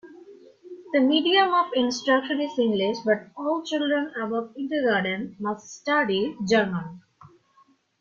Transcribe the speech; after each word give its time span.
The 0.93 0.99
medium 0.99 1.53
of 1.53 1.67
instruction 1.75 2.41
is 2.41 2.57
English, 2.57 2.97
but 3.05 3.27
all 3.37 3.61
children 3.63 4.11
above 4.19 4.55
Kindergarten 4.55 5.35
must 5.39 5.69
study 5.79 6.35
German. 6.49 7.03